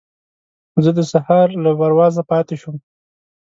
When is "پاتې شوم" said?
2.31-2.77